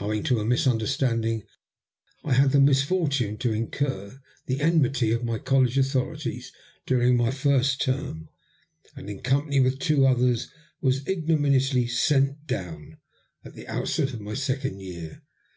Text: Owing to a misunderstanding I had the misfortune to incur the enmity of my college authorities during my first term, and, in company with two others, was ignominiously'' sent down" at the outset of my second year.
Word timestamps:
Owing 0.00 0.24
to 0.24 0.40
a 0.40 0.44
misunderstanding 0.44 1.44
I 2.24 2.32
had 2.32 2.50
the 2.50 2.58
misfortune 2.58 3.38
to 3.38 3.52
incur 3.52 4.20
the 4.46 4.60
enmity 4.60 5.12
of 5.12 5.22
my 5.22 5.38
college 5.38 5.78
authorities 5.78 6.52
during 6.84 7.16
my 7.16 7.30
first 7.30 7.80
term, 7.82 8.28
and, 8.96 9.08
in 9.08 9.20
company 9.20 9.60
with 9.60 9.78
two 9.78 10.04
others, 10.04 10.50
was 10.80 11.06
ignominiously'' 11.06 11.86
sent 12.06 12.44
down" 12.48 12.98
at 13.44 13.54
the 13.54 13.68
outset 13.68 14.12
of 14.12 14.20
my 14.20 14.34
second 14.34 14.80
year. 14.80 15.22